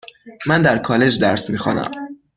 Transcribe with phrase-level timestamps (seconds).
[0.47, 1.91] من در کالج درس میخوانم.